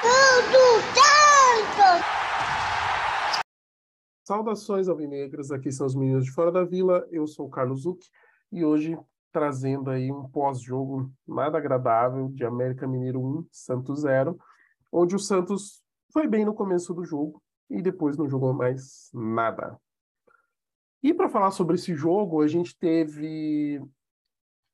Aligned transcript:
Tudo 0.00 0.80
Santos! 0.94 2.06
Saudações 4.24 4.88
alvinegras, 4.88 5.50
aqui 5.50 5.70
são 5.70 5.86
os 5.86 5.94
meninos 5.94 6.24
de 6.24 6.32
Fora 6.32 6.50
da 6.50 6.64
Vila, 6.64 7.06
eu 7.10 7.26
sou 7.26 7.46
o 7.46 7.50
Carlos 7.50 7.82
Zuc 7.82 8.00
e 8.50 8.64
hoje 8.64 8.98
trazendo 9.30 9.90
aí 9.90 10.10
um 10.10 10.26
pós-jogo 10.28 11.12
nada 11.28 11.58
agradável 11.58 12.28
de 12.30 12.44
América 12.46 12.86
Mineiro 12.86 13.20
1, 13.20 13.46
Santos 13.52 14.00
0, 14.00 14.38
onde 14.90 15.14
o 15.14 15.18
Santos 15.18 15.82
foi 16.10 16.26
bem 16.26 16.46
no 16.46 16.54
começo 16.54 16.94
do 16.94 17.04
jogo 17.04 17.42
e 17.68 17.82
depois 17.82 18.16
não 18.16 18.28
jogou 18.28 18.54
mais 18.54 19.10
nada. 19.12 19.78
E 21.02 21.12
para 21.12 21.28
falar 21.28 21.50
sobre 21.50 21.74
esse 21.74 21.94
jogo, 21.94 22.40
a 22.40 22.48
gente 22.48 22.76
teve 22.78 23.82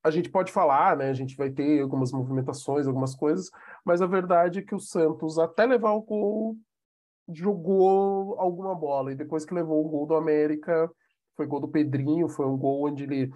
a 0.06 0.10
gente 0.10 0.30
pode 0.30 0.52
falar, 0.52 0.96
né? 0.96 1.10
A 1.10 1.14
gente 1.14 1.36
vai 1.36 1.50
ter 1.50 1.82
algumas 1.82 2.12
movimentações, 2.12 2.86
algumas 2.86 3.14
coisas, 3.14 3.50
mas 3.84 4.00
a 4.00 4.06
verdade 4.06 4.60
é 4.60 4.62
que 4.62 4.74
o 4.74 4.78
Santos, 4.78 5.36
até 5.36 5.66
levar 5.66 5.92
o 5.92 6.02
gol, 6.02 6.56
jogou 7.28 8.38
alguma 8.38 8.72
bola. 8.72 9.10
E 9.10 9.16
depois 9.16 9.44
que 9.44 9.52
levou 9.52 9.84
o 9.84 9.88
gol 9.88 10.06
do 10.06 10.14
América, 10.14 10.88
foi 11.34 11.46
gol 11.46 11.60
do 11.60 11.68
Pedrinho, 11.68 12.28
foi 12.28 12.46
um 12.46 12.56
gol 12.56 12.86
onde 12.86 13.02
ele. 13.02 13.32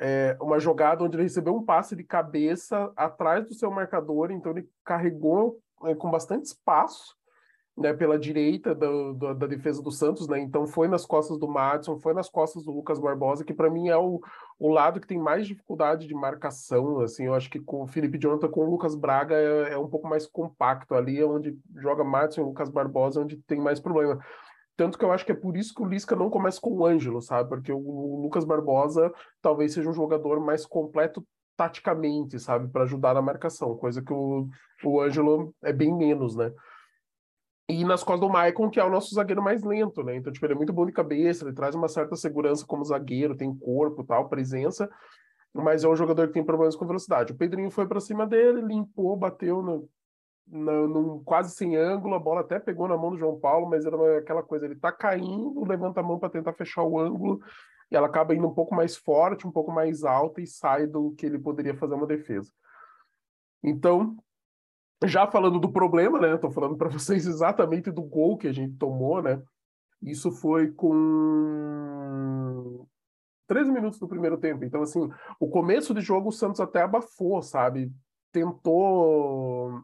É, 0.00 0.36
uma 0.40 0.60
jogada 0.60 1.02
onde 1.02 1.16
ele 1.16 1.24
recebeu 1.24 1.52
um 1.52 1.64
passe 1.64 1.96
de 1.96 2.04
cabeça 2.04 2.92
atrás 2.94 3.44
do 3.44 3.54
seu 3.54 3.68
marcador, 3.68 4.30
então 4.30 4.52
ele 4.52 4.68
carregou 4.84 5.58
é, 5.82 5.94
com 5.96 6.08
bastante 6.08 6.44
espaço 6.44 7.17
né, 7.78 7.92
pela 7.94 8.18
direita 8.18 8.74
do, 8.74 9.14
do, 9.14 9.34
da 9.34 9.46
defesa 9.46 9.80
do 9.80 9.90
Santos, 9.90 10.26
né? 10.26 10.40
Então 10.40 10.66
foi 10.66 10.88
nas 10.88 11.06
costas 11.06 11.38
do 11.38 11.46
Madison, 11.46 11.98
foi 11.98 12.12
nas 12.12 12.28
costas 12.28 12.64
do 12.64 12.72
Lucas 12.72 12.98
Barbosa, 12.98 13.44
que 13.44 13.54
para 13.54 13.70
mim 13.70 13.88
é 13.88 13.96
o, 13.96 14.20
o 14.58 14.68
lado 14.68 15.00
que 15.00 15.06
tem 15.06 15.18
mais 15.18 15.46
dificuldade 15.46 16.06
de 16.06 16.14
marcação. 16.14 17.00
Assim, 17.00 17.26
eu 17.26 17.34
acho 17.34 17.48
que 17.48 17.60
com 17.60 17.84
o 17.84 17.86
Felipe 17.86 18.18
Jonathan 18.18 18.48
com 18.48 18.60
o 18.66 18.70
Lucas 18.70 18.96
Braga 18.96 19.36
é, 19.36 19.74
é 19.74 19.78
um 19.78 19.88
pouco 19.88 20.08
mais 20.08 20.26
compacto 20.26 20.94
ali, 20.94 21.20
é 21.20 21.24
onde 21.24 21.56
joga 21.76 22.02
Madison 22.02 22.42
e 22.42 22.44
Lucas 22.44 22.68
Barbosa, 22.68 23.20
onde 23.20 23.36
tem 23.36 23.60
mais 23.60 23.78
problema. 23.78 24.18
Tanto 24.76 24.98
que 24.98 25.04
eu 25.04 25.12
acho 25.12 25.24
que 25.24 25.32
é 25.32 25.36
por 25.36 25.56
isso 25.56 25.74
que 25.74 25.82
o 25.82 25.86
Lisca 25.86 26.16
não 26.16 26.30
começa 26.30 26.60
com 26.60 26.70
o 26.70 26.86
Ângelo, 26.86 27.20
sabe? 27.20 27.48
Porque 27.48 27.72
o, 27.72 27.78
o 27.78 28.22
Lucas 28.22 28.44
Barbosa 28.44 29.12
talvez 29.40 29.72
seja 29.72 29.88
um 29.88 29.94
jogador 29.94 30.40
mais 30.40 30.66
completo 30.66 31.24
taticamente, 31.56 32.38
sabe? 32.38 32.68
Para 32.68 32.84
ajudar 32.84 33.14
na 33.14 33.22
marcação, 33.22 33.76
coisa 33.76 34.02
que 34.02 34.12
o, 34.12 34.48
o 34.84 35.00
Ângelo 35.00 35.54
é 35.62 35.72
bem 35.72 35.92
menos, 35.96 36.36
né? 36.36 36.52
E 37.68 37.84
nas 37.84 38.02
costas 38.02 38.26
do 38.26 38.32
Maicon, 38.32 38.70
que 38.70 38.80
é 38.80 38.84
o 38.84 38.88
nosso 38.90 39.14
zagueiro 39.14 39.42
mais 39.42 39.62
lento, 39.62 40.02
né? 40.02 40.16
Então, 40.16 40.32
tipo, 40.32 40.46
ele 40.46 40.54
é 40.54 40.56
muito 40.56 40.72
bom 40.72 40.86
de 40.86 40.92
cabeça, 40.92 41.44
ele 41.44 41.54
traz 41.54 41.74
uma 41.74 41.88
certa 41.88 42.16
segurança 42.16 42.64
como 42.66 42.84
zagueiro, 42.84 43.36
tem 43.36 43.54
corpo, 43.54 44.02
tal, 44.02 44.28
presença, 44.28 44.88
mas 45.52 45.84
é 45.84 45.88
um 45.88 45.96
jogador 45.96 46.28
que 46.28 46.32
tem 46.32 46.44
problemas 46.44 46.74
com 46.74 46.86
velocidade. 46.86 47.32
O 47.32 47.36
Pedrinho 47.36 47.70
foi 47.70 47.86
para 47.86 48.00
cima 48.00 48.26
dele, 48.26 48.62
limpou, 48.62 49.14
bateu 49.16 49.62
no, 49.62 49.88
no, 50.46 51.22
quase 51.24 51.54
sem 51.54 51.76
ângulo, 51.76 52.14
a 52.14 52.18
bola 52.18 52.40
até 52.40 52.58
pegou 52.58 52.88
na 52.88 52.96
mão 52.96 53.10
do 53.10 53.18
João 53.18 53.38
Paulo, 53.38 53.68
mas 53.68 53.84
era 53.84 54.18
aquela 54.18 54.42
coisa, 54.42 54.64
ele 54.64 54.76
tá 54.76 54.90
caindo, 54.90 55.62
levanta 55.66 56.00
a 56.00 56.02
mão 56.02 56.18
para 56.18 56.30
tentar 56.30 56.54
fechar 56.54 56.82
o 56.82 56.98
ângulo, 56.98 57.40
e 57.90 57.96
ela 57.96 58.06
acaba 58.06 58.34
indo 58.34 58.46
um 58.46 58.54
pouco 58.54 58.74
mais 58.74 58.96
forte, 58.96 59.46
um 59.46 59.52
pouco 59.52 59.70
mais 59.70 60.04
alta 60.04 60.40
e 60.40 60.46
sai 60.46 60.86
do 60.86 61.12
que 61.12 61.26
ele 61.26 61.38
poderia 61.38 61.76
fazer 61.76 61.94
uma 61.94 62.06
defesa. 62.06 62.50
Então, 63.62 64.16
já 65.04 65.26
falando 65.26 65.58
do 65.58 65.70
problema, 65.70 66.20
né? 66.20 66.34
Estou 66.34 66.50
falando 66.50 66.76
para 66.76 66.88
vocês 66.90 67.26
exatamente 67.26 67.90
do 67.90 68.02
gol 68.02 68.36
que 68.36 68.48
a 68.48 68.52
gente 68.52 68.76
tomou, 68.76 69.22
né? 69.22 69.40
Isso 70.02 70.30
foi 70.30 70.70
com 70.72 72.08
13 73.48 73.72
minutos 73.72 73.98
do 73.98 74.06
primeiro 74.06 74.38
tempo. 74.38 74.64
Então, 74.64 74.82
assim, 74.82 75.08
o 75.40 75.48
começo 75.48 75.92
de 75.94 76.00
jogo 76.00 76.28
o 76.28 76.32
Santos 76.32 76.60
até 76.60 76.82
abafou, 76.82 77.42
sabe? 77.42 77.90
Tentou 78.30 79.82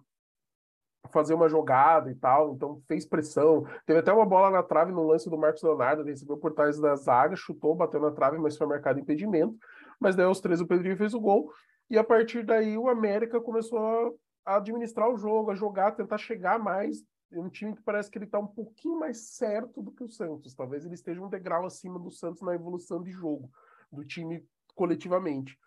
fazer 1.10 1.34
uma 1.34 1.48
jogada 1.48 2.10
e 2.10 2.14
tal, 2.14 2.54
então 2.54 2.82
fez 2.88 3.06
pressão. 3.06 3.64
Teve 3.86 4.00
até 4.00 4.12
uma 4.12 4.26
bola 4.26 4.50
na 4.50 4.62
trave 4.62 4.92
no 4.92 5.06
lance 5.06 5.28
do 5.30 5.38
Marcos 5.38 5.62
Leonardo, 5.62 6.02
ele 6.02 6.10
recebeu 6.10 6.36
por 6.36 6.52
trás 6.52 6.78
da 6.78 6.96
zaga, 6.96 7.36
chutou, 7.36 7.74
bateu 7.74 8.00
na 8.00 8.10
trave, 8.10 8.38
mas 8.38 8.56
foi 8.56 8.66
marcado 8.66 9.00
impedimento. 9.00 9.56
Mas 10.00 10.16
daí 10.16 10.26
aos 10.26 10.40
13 10.40 10.62
o 10.62 10.66
Pedrinho 10.66 10.96
fez 10.96 11.14
o 11.14 11.20
gol. 11.20 11.52
E 11.90 11.98
a 11.98 12.04
partir 12.04 12.44
daí 12.44 12.76
o 12.76 12.88
América 12.88 13.40
começou 13.40 13.78
a 13.78 14.10
administrar 14.44 15.08
o 15.08 15.16
jogo, 15.16 15.50
a 15.50 15.54
jogar, 15.54 15.92
tentar 15.92 16.18
chegar 16.18 16.58
mais. 16.58 17.04
Um 17.32 17.48
time 17.48 17.74
que 17.74 17.82
parece 17.82 18.10
que 18.10 18.18
ele 18.18 18.26
está 18.26 18.38
um 18.38 18.46
pouquinho 18.46 18.98
mais 18.98 19.34
certo 19.34 19.82
do 19.82 19.90
que 19.90 20.04
o 20.04 20.08
Santos. 20.08 20.54
Talvez 20.54 20.84
ele 20.84 20.94
esteja 20.94 21.20
um 21.20 21.28
degrau 21.28 21.66
acima 21.66 21.98
do 21.98 22.10
Santos 22.10 22.42
na 22.42 22.54
evolução 22.54 23.02
de 23.02 23.10
jogo, 23.10 23.50
do 23.90 24.04
time 24.04 24.46
coletivamente. 24.74 25.58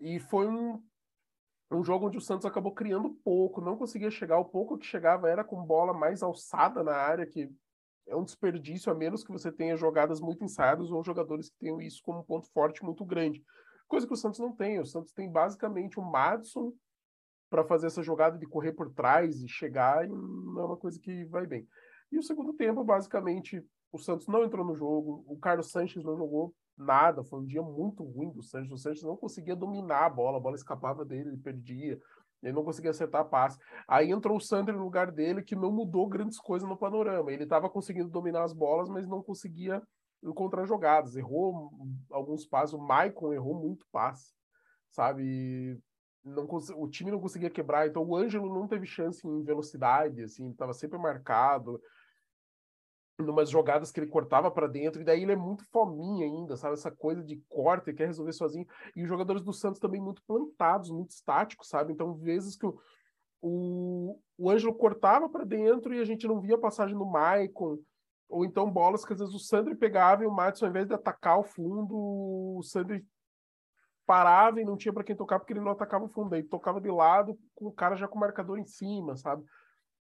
E 0.00 0.18
foi 0.18 0.48
um, 0.48 0.82
um 1.70 1.84
jogo 1.84 2.06
onde 2.06 2.16
o 2.16 2.22
Santos 2.22 2.46
acabou 2.46 2.72
criando 2.72 3.10
pouco, 3.22 3.60
não 3.60 3.76
conseguia 3.76 4.10
chegar. 4.10 4.38
O 4.38 4.44
pouco 4.44 4.78
que 4.78 4.86
chegava 4.86 5.28
era 5.28 5.44
com 5.44 5.62
bola 5.64 5.92
mais 5.92 6.22
alçada 6.22 6.82
na 6.82 6.94
área, 6.94 7.26
que 7.26 7.50
é 8.06 8.16
um 8.16 8.24
desperdício, 8.24 8.90
a 8.90 8.94
menos 8.94 9.22
que 9.22 9.32
você 9.32 9.52
tenha 9.52 9.76
jogadas 9.76 10.20
muito 10.20 10.42
ensaiadas 10.42 10.90
ou 10.90 11.04
jogadores 11.04 11.50
que 11.50 11.58
tenham 11.58 11.80
isso 11.80 12.02
como 12.02 12.20
um 12.20 12.24
ponto 12.24 12.50
forte 12.52 12.82
muito 12.82 13.04
grande. 13.04 13.44
Coisa 13.86 14.06
que 14.06 14.12
o 14.12 14.16
Santos 14.16 14.40
não 14.40 14.54
tem. 14.54 14.78
O 14.78 14.86
Santos 14.86 15.12
tem 15.12 15.30
basicamente 15.30 15.98
o 15.98 16.02
Madison 16.02 16.72
para 17.50 17.64
fazer 17.64 17.86
essa 17.86 18.02
jogada 18.02 18.38
de 18.38 18.46
correr 18.46 18.72
por 18.72 18.90
trás 18.90 19.42
e 19.42 19.48
chegar, 19.48 20.04
e 20.04 20.08
não 20.08 20.60
é 20.60 20.64
uma 20.64 20.76
coisa 20.76 20.98
que 21.00 21.24
vai 21.26 21.46
bem. 21.46 21.66
E 22.10 22.18
o 22.18 22.22
segundo 22.22 22.52
tempo, 22.52 22.84
basicamente, 22.84 23.64
o 23.92 23.98
Santos 23.98 24.26
não 24.26 24.44
entrou 24.44 24.64
no 24.64 24.74
jogo, 24.74 25.24
o 25.26 25.36
Carlos 25.38 25.70
Sanches 25.70 26.04
não 26.04 26.16
jogou 26.16 26.54
nada, 26.76 27.24
foi 27.24 27.40
um 27.40 27.44
dia 27.44 27.62
muito 27.62 28.04
ruim 28.04 28.30
do 28.30 28.42
Sanches. 28.42 28.72
O 28.72 28.78
Sanches 28.78 29.02
não 29.02 29.16
conseguia 29.16 29.56
dominar 29.56 30.06
a 30.06 30.10
bola, 30.10 30.38
a 30.38 30.40
bola 30.40 30.56
escapava 30.56 31.04
dele, 31.04 31.30
ele 31.30 31.36
perdia, 31.38 32.00
ele 32.42 32.52
não 32.52 32.64
conseguia 32.64 32.90
acertar 32.90 33.22
a 33.22 33.24
passe. 33.24 33.58
Aí 33.86 34.10
entrou 34.10 34.36
o 34.36 34.40
Sander 34.40 34.74
no 34.74 34.84
lugar 34.84 35.10
dele, 35.10 35.42
que 35.42 35.56
não 35.56 35.72
mudou 35.72 36.08
grandes 36.08 36.38
coisas 36.38 36.68
no 36.68 36.76
panorama. 36.76 37.32
Ele 37.32 37.44
estava 37.44 37.68
conseguindo 37.68 38.08
dominar 38.08 38.44
as 38.44 38.52
bolas, 38.52 38.88
mas 38.88 39.08
não 39.08 39.22
conseguia 39.22 39.82
encontrar 40.22 40.64
jogadas. 40.66 41.16
Errou 41.16 41.72
alguns 42.10 42.46
passes, 42.46 42.74
o 42.74 42.78
Maicon 42.78 43.32
errou 43.32 43.54
muito 43.54 43.86
passe, 43.90 44.32
sabe? 44.90 45.78
Não 46.28 46.46
o 46.76 46.88
time 46.88 47.10
não 47.10 47.20
conseguia 47.20 47.50
quebrar, 47.50 47.86
então 47.86 48.02
o 48.02 48.16
Ângelo 48.16 48.52
não 48.52 48.68
teve 48.68 48.86
chance 48.86 49.26
em 49.26 49.42
velocidade, 49.42 50.22
assim, 50.22 50.50
estava 50.50 50.72
sempre 50.72 50.98
marcado, 50.98 51.80
numas 53.18 53.50
jogadas 53.50 53.90
que 53.90 53.98
ele 53.98 54.06
cortava 54.06 54.50
para 54.50 54.68
dentro, 54.68 55.00
e 55.00 55.04
daí 55.04 55.22
ele 55.22 55.32
é 55.32 55.36
muito 55.36 55.64
fominha 55.70 56.24
ainda, 56.24 56.56
sabe? 56.56 56.74
Essa 56.74 56.90
coisa 56.90 57.22
de 57.22 57.42
corte, 57.48 57.92
quer 57.92 58.06
resolver 58.06 58.32
sozinho. 58.32 58.66
E 58.94 59.02
os 59.02 59.08
jogadores 59.08 59.42
do 59.42 59.52
Santos 59.52 59.80
também 59.80 60.00
muito 60.00 60.22
plantados, 60.22 60.90
muito 60.90 61.10
estáticos, 61.10 61.68
sabe? 61.68 61.92
Então, 61.92 62.14
vezes 62.14 62.56
que 62.56 62.66
o, 62.66 62.80
o, 63.42 64.20
o 64.36 64.50
Ângelo 64.50 64.74
cortava 64.74 65.28
para 65.28 65.44
dentro 65.44 65.92
e 65.92 66.00
a 66.00 66.04
gente 66.04 66.28
não 66.28 66.40
via 66.40 66.54
a 66.54 66.60
passagem 66.60 66.96
do 66.96 67.04
Maicon, 67.04 67.78
ou 68.28 68.44
então 68.44 68.70
bolas 68.70 69.04
que 69.04 69.12
às 69.12 69.18
vezes 69.18 69.34
o 69.34 69.38
Sandri 69.38 69.74
pegava 69.74 70.22
e 70.22 70.26
o 70.26 70.30
Madison, 70.30 70.66
ao 70.66 70.70
invés 70.70 70.86
de 70.86 70.94
atacar 70.94 71.40
o 71.40 71.44
fundo, 71.44 71.96
o 71.96 72.62
Sandri 72.62 73.04
parava 74.08 74.58
e 74.58 74.64
não 74.64 74.74
tinha 74.74 74.92
para 74.92 75.04
quem 75.04 75.14
tocar 75.14 75.38
porque 75.38 75.52
ele 75.52 75.60
não 75.60 75.72
atacava 75.72 76.06
o 76.06 76.08
fundo. 76.08 76.34
Aí 76.34 76.42
tocava 76.42 76.80
de 76.80 76.90
lado 76.90 77.38
com 77.54 77.66
o 77.66 77.72
cara 77.72 77.94
já 77.94 78.08
com 78.08 78.16
o 78.16 78.20
marcador 78.20 78.58
em 78.58 78.64
cima, 78.64 79.14
sabe? 79.18 79.44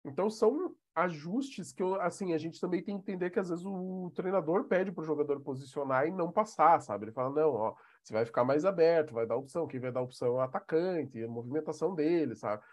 Então 0.04 0.28
são 0.28 0.76
ajustes 0.96 1.72
que 1.72 1.84
eu, 1.84 2.02
assim, 2.02 2.34
a 2.34 2.38
gente 2.40 2.60
também 2.60 2.84
tem 2.84 2.96
que 2.96 3.04
entender 3.04 3.30
que 3.30 3.40
às 3.40 3.50
vezes 3.50 3.64
o 3.64 4.12
treinador 4.16 4.64
pede 4.64 4.92
para 4.92 5.04
o 5.04 5.06
jogador 5.06 5.40
posicionar 5.42 6.08
e 6.08 6.12
não 6.12 6.32
passar, 6.32 6.82
sabe? 6.82 7.06
Ele 7.06 7.12
fala: 7.12 7.30
"Não, 7.30 7.54
ó, 7.54 7.76
você 8.04 8.12
vai 8.12 8.26
ficar 8.26 8.44
mais 8.44 8.66
aberto, 8.66 9.14
vai 9.14 9.28
dar 9.28 9.36
opção, 9.36 9.68
quem 9.68 9.80
vai 9.80 9.92
dar 9.92 10.02
opção 10.02 10.30
é 10.30 10.32
o 10.32 10.42
atacante, 10.42 11.24
a 11.24 11.28
movimentação 11.28 11.94
dele, 11.94 12.36
sabe?" 12.36 12.64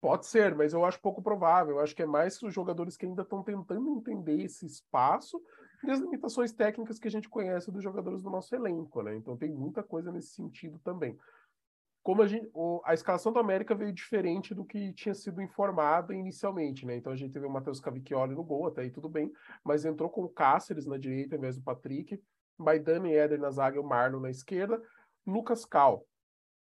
Pode 0.00 0.26
ser, 0.26 0.54
mas 0.54 0.72
eu 0.72 0.84
acho 0.84 1.00
pouco 1.00 1.20
provável. 1.20 1.76
Eu 1.76 1.80
acho 1.82 1.94
que 1.94 2.02
é 2.02 2.06
mais 2.06 2.40
os 2.42 2.54
jogadores 2.54 2.96
que 2.96 3.04
ainda 3.04 3.22
estão 3.22 3.42
tentando 3.42 3.90
entender 3.90 4.40
esse 4.42 4.64
espaço 4.64 5.42
e 5.84 5.90
as 5.90 6.00
limitações 6.00 6.52
técnicas 6.52 6.98
que 6.98 7.08
a 7.08 7.10
gente 7.10 7.28
conhece 7.28 7.70
dos 7.70 7.82
jogadores 7.82 8.22
do 8.22 8.30
nosso 8.30 8.54
elenco, 8.54 9.02
né? 9.02 9.14
Então 9.16 9.36
tem 9.36 9.50
muita 9.50 9.82
coisa 9.82 10.10
nesse 10.10 10.34
sentido 10.34 10.78
também. 10.80 11.16
Como 12.02 12.22
a, 12.22 12.26
gente, 12.26 12.50
a 12.84 12.94
escalação 12.94 13.32
do 13.32 13.38
América 13.38 13.74
veio 13.74 13.92
diferente 13.92 14.54
do 14.54 14.64
que 14.64 14.92
tinha 14.94 15.14
sido 15.14 15.42
informado 15.42 16.12
inicialmente, 16.12 16.86
né? 16.86 16.96
Então 16.96 17.12
a 17.12 17.16
gente 17.16 17.32
teve 17.32 17.46
o 17.46 17.50
Matheus 17.50 17.80
Cavicchioli 17.80 18.34
no 18.34 18.42
gol, 18.42 18.66
até 18.66 18.82
aí 18.82 18.90
tudo 18.90 19.08
bem, 19.08 19.30
mas 19.62 19.84
entrou 19.84 20.08
com 20.08 20.24
o 20.24 20.28
Cáceres 20.28 20.86
na 20.86 20.96
direita 20.96 21.34
ao 21.34 21.38
invés 21.38 21.56
do 21.56 21.62
Patrick, 21.62 22.20
Maidana 22.56 23.08
e 23.08 23.14
Éder 23.14 23.38
na 23.38 23.50
zaga 23.50 23.76
e 23.76 23.80
o 23.80 23.84
Marlon 23.84 24.20
na 24.20 24.30
esquerda, 24.30 24.82
Lucas 25.26 25.64
Cal, 25.64 26.06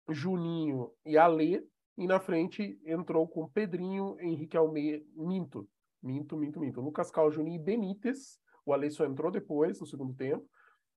Juninho 0.10 0.92
e 1.06 1.18
Alê, 1.18 1.64
e 1.98 2.08
na 2.08 2.20
frente 2.20 2.80
entrou 2.86 3.28
com 3.28 3.48
Pedrinho, 3.48 4.18
Henrique 4.20 4.58
Almeida, 4.58 5.06
Minto, 5.16 5.68
Minto, 6.02 6.36
Minto, 6.36 6.60
Minto, 6.60 6.82
Lucas 6.82 7.10
Cal, 7.10 7.32
Juninho 7.32 7.56
e 7.56 7.64
Benítez, 7.64 8.40
o 8.66 8.74
Alisson 8.74 9.06
entrou 9.06 9.32
depois, 9.32 9.80
no 9.80 9.86
segundo 9.86 10.14
tempo. 10.14 10.46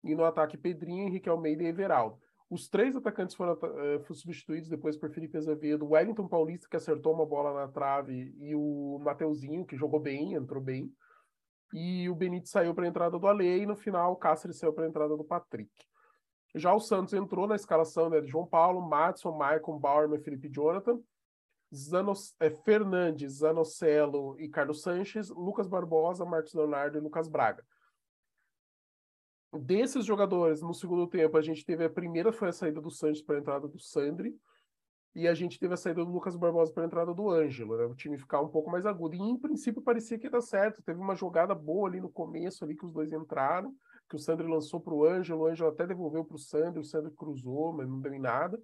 E 0.03 0.15
no 0.15 0.25
ataque, 0.25 0.59
Pedrinho, 0.59 1.07
Henrique 1.07 1.29
Almeida 1.29 1.63
e 1.63 1.67
Everaldo. 1.67 2.19
Os 2.51 2.69
três 2.69 2.95
atacantes 2.95 3.35
foram, 3.35 3.55
uh, 3.55 4.15
substituídos 4.15 4.69
depois 4.69 4.97
por 4.97 5.11
Felipe 5.11 5.37
Azevedo, 5.37 5.89
Wellington 5.89 6.29
Paulista, 6.29 6.69
que 6.71 6.77
acertou 6.77 7.15
uma 7.15 7.25
bola 7.25 7.55
na 7.55 7.69
trave, 7.69 8.35
e 8.39 8.55
o 8.55 9.01
Mateuzinho, 9.03 9.65
que 9.65 9.77
jogou 9.77 9.99
bem, 9.99 10.35
entrou 10.35 10.63
bem. 10.63 10.93
E 11.73 12.09
o 12.09 12.15
Benítez 12.15 12.51
saiu 12.51 12.75
para 12.75 12.85
a 12.85 12.89
entrada 12.89 13.19
do 13.19 13.27
Ale, 13.27 13.63
e 13.63 13.67
no 13.67 13.75
final 13.75 14.13
o 14.13 14.17
Cáceres 14.17 14.59
saiu 14.59 14.73
para 14.73 14.85
a 14.85 14.89
entrada 14.89 15.17
do 15.17 15.25
Patrick. 15.25 15.71
Já 16.55 16.73
o 16.73 16.79
Santos 16.79 17.15
entrou 17.15 17.49
na 17.49 17.57
escalação 17.57 18.09
né, 18.09 18.21
de 18.21 18.29
João 18.29 18.47
Paulo, 18.47 18.81
Madison, 18.81 19.33
Maicon, 19.33 19.79
Bauerman, 19.79 20.21
Felipe 20.21 20.49
Jonathan. 20.49 21.01
Zanos, 21.75 22.35
é, 22.41 22.51
Fernandes, 22.51 23.39
Zanocelo 23.39 24.39
e 24.39 24.49
Carlos 24.49 24.83
Sanches, 24.83 25.29
Lucas 25.31 25.67
Barbosa, 25.67 26.25
Marcos 26.25 26.55
Leonardo 26.55 26.99
e 26.99 27.01
Lucas 27.01 27.29
Braga. 27.29 27.65
Desses 29.53 30.05
jogadores, 30.05 30.61
no 30.61 30.75
segundo 30.75 31.07
tempo, 31.07 31.37
a 31.37 31.43
gente 31.43 31.65
teve 31.65 31.85
a 31.85 31.91
primeira 31.91 32.33
foi 32.33 32.49
a 32.49 32.53
saída 32.53 32.81
do 32.81 32.91
Sanches 32.91 33.23
para 33.23 33.37
a 33.37 33.39
entrada 33.39 33.69
do 33.69 33.79
Sandri, 33.79 34.37
e 35.15 35.29
a 35.29 35.35
gente 35.35 35.61
teve 35.61 35.73
a 35.73 35.77
saída 35.77 36.05
do 36.05 36.11
Lucas 36.11 36.35
Barbosa 36.35 36.73
para 36.73 36.83
a 36.83 36.87
entrada 36.87 37.15
do 37.15 37.31
Ângelo, 37.31 37.77
né? 37.77 37.85
O 37.85 37.95
time 37.95 38.19
ficar 38.19 38.41
um 38.41 38.49
pouco 38.49 38.69
mais 38.69 38.85
agudo. 38.85 39.15
E 39.15 39.21
em 39.21 39.39
princípio 39.39 39.81
parecia 39.81 40.19
que 40.19 40.27
ia 40.27 40.31
dar 40.31 40.41
certo. 40.41 40.83
Teve 40.83 40.99
uma 40.99 41.15
jogada 41.15 41.55
boa 41.55 41.89
ali 41.89 42.01
no 42.01 42.11
começo, 42.11 42.65
ali 42.65 42.75
que 42.75 42.85
os 42.85 42.93
dois 42.93 43.13
entraram, 43.13 43.73
que 44.09 44.17
o 44.17 44.19
Sandri 44.19 44.49
lançou 44.49 44.81
para 44.81 44.93
o 44.93 45.05
Ângelo, 45.05 45.43
o 45.43 45.47
Ângelo 45.47 45.71
até 45.71 45.87
devolveu 45.87 46.25
para 46.25 46.35
o 46.35 46.39
Sandri, 46.39 46.81
o 46.81 46.85
Sandri 46.85 47.13
cruzou, 47.13 47.73
mas 47.73 47.89
não 47.89 48.01
deu 48.01 48.13
em 48.13 48.19
nada. 48.19 48.61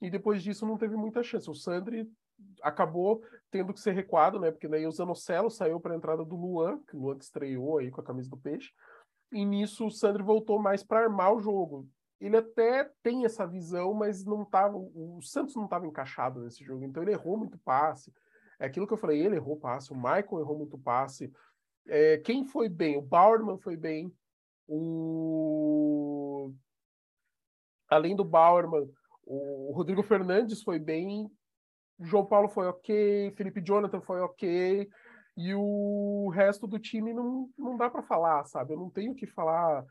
E 0.00 0.10
depois 0.10 0.42
disso 0.42 0.66
não 0.66 0.78
teve 0.78 0.96
muita 0.96 1.22
chance. 1.22 1.50
O 1.50 1.54
Sandri 1.54 2.10
acabou 2.62 3.22
tendo 3.50 3.72
que 3.72 3.80
ser 3.80 3.92
recuado, 3.92 4.40
né? 4.40 4.50
Porque 4.50 4.68
daí 4.68 4.86
o 4.86 4.92
Zanocelo 4.92 5.50
saiu 5.50 5.78
para 5.78 5.92
a 5.94 5.96
entrada 5.96 6.24
do 6.24 6.36
Luan, 6.36 6.78
que 6.88 6.96
o 6.96 7.00
Luan 7.00 7.18
que 7.18 7.24
estreou 7.24 7.78
aí 7.78 7.90
com 7.90 8.00
a 8.00 8.04
camisa 8.04 8.30
do 8.30 8.36
Peixe. 8.36 8.72
E 9.30 9.44
nisso 9.44 9.86
o 9.86 9.90
Sandri 9.90 10.22
voltou 10.22 10.58
mais 10.58 10.82
para 10.82 11.00
armar 11.00 11.34
o 11.34 11.40
jogo 11.40 11.88
ele 12.20 12.36
até 12.36 12.84
tem 13.02 13.24
essa 13.24 13.46
visão, 13.46 13.94
mas 13.94 14.24
não 14.24 14.44
tava, 14.44 14.76
o 14.76 15.20
Santos 15.22 15.56
não 15.56 15.64
estava 15.64 15.86
encaixado 15.86 16.40
nesse 16.40 16.62
jogo, 16.62 16.84
então 16.84 17.02
ele 17.02 17.12
errou 17.12 17.38
muito 17.38 17.58
passe. 17.58 18.12
É 18.58 18.66
aquilo 18.66 18.86
que 18.86 18.92
eu 18.92 18.98
falei, 18.98 19.24
ele 19.24 19.36
errou 19.36 19.58
passe, 19.58 19.90
o 19.90 19.96
Michael 19.96 20.40
errou 20.40 20.58
muito 20.58 20.76
passe. 20.76 21.32
É, 21.86 22.18
quem 22.18 22.44
foi 22.44 22.68
bem? 22.68 22.98
O 22.98 23.02
Bauerman 23.02 23.58
foi 23.58 23.74
bem. 23.74 24.14
O... 24.68 26.52
Além 27.88 28.14
do 28.14 28.22
Bauerman, 28.22 28.88
o 29.32 29.72
Rodrigo 29.72 30.02
Fernandes 30.02 30.62
foi 30.62 30.78
bem. 30.78 31.30
O 31.98 32.04
João 32.04 32.26
Paulo 32.26 32.48
foi 32.48 32.66
ok. 32.66 33.32
Felipe 33.36 33.62
Jonathan 33.64 34.00
foi 34.00 34.20
ok. 34.20 34.88
E 35.36 35.54
o 35.54 36.28
resto 36.34 36.66
do 36.66 36.78
time 36.78 37.14
não, 37.14 37.48
não 37.56 37.76
dá 37.76 37.88
para 37.88 38.02
falar, 38.02 38.44
sabe? 38.44 38.74
Eu 38.74 38.78
não 38.78 38.90
tenho 38.90 39.14
que 39.14 39.26
falar 39.26 39.84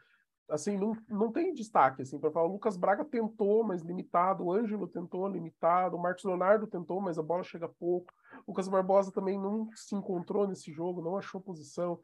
assim, 0.50 0.78
não, 0.78 0.98
não 1.08 1.32
tem 1.32 1.54
destaque, 1.54 2.02
assim, 2.02 2.20
para 2.20 2.32
falar, 2.32 2.48
o 2.48 2.54
Lucas 2.54 2.76
Braga 2.76 3.06
tentou, 3.06 3.64
mas 3.64 3.82
limitado, 3.82 4.44
o 4.44 4.52
Ângelo 4.52 4.88
tentou, 4.88 5.28
limitado, 5.28 5.96
o 5.96 6.02
Marcos 6.02 6.24
Leonardo 6.24 6.66
tentou, 6.66 7.00
mas 7.00 7.20
a 7.20 7.24
bola 7.24 7.44
chega 7.44 7.70
pouco, 7.70 8.12
o 8.46 8.52
Lucas 8.52 8.68
Barbosa 8.68 9.12
também 9.12 9.38
não 9.38 9.70
se 9.76 9.96
encontrou 9.96 10.48
nesse 10.48 10.72
jogo, 10.72 11.02
não 11.02 11.18
achou 11.18 11.40
posição, 11.40 12.00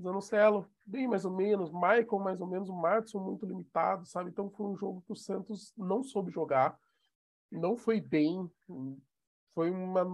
Zanocelo, 0.00 0.68
bem 0.84 1.06
mais 1.06 1.24
ou 1.24 1.30
menos, 1.30 1.70
Michael 1.70 2.18
mais 2.18 2.40
ou 2.40 2.46
menos, 2.46 2.68
o 2.68 2.74
Martinson 2.74 3.20
muito 3.20 3.46
limitado, 3.46 4.04
sabe, 4.06 4.30
então 4.30 4.50
foi 4.50 4.66
um 4.66 4.76
jogo 4.76 5.02
que 5.02 5.12
o 5.12 5.16
Santos 5.16 5.72
não 5.76 6.02
soube 6.02 6.32
jogar, 6.32 6.78
não 7.50 7.76
foi 7.76 8.00
bem, 8.00 8.50
foi 9.54 9.70
uma, 9.70 10.04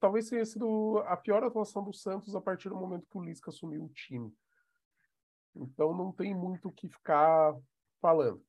talvez 0.00 0.28
tenha 0.30 0.44
sido 0.44 0.98
a 1.06 1.16
pior 1.16 1.44
atuação 1.44 1.84
do 1.84 1.92
Santos 1.92 2.34
a 2.34 2.40
partir 2.40 2.70
do 2.70 2.76
momento 2.76 3.06
que 3.10 3.18
o 3.18 3.22
Lisca 3.22 3.50
assumiu 3.50 3.84
o 3.84 3.90
time. 3.90 4.34
Então 5.54 5.94
não 5.94 6.10
tem 6.10 6.34
muito 6.34 6.68
o 6.68 6.72
que 6.72 6.88
ficar 6.88 7.54
falando. 8.00 8.42